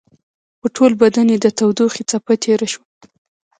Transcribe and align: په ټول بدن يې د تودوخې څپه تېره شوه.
په 0.59 0.67
ټول 0.75 0.91
بدن 1.03 1.27
يې 1.33 1.37
د 1.41 1.47
تودوخې 1.57 2.03
څپه 2.09 2.33
تېره 2.43 2.67
شوه. 2.73 2.85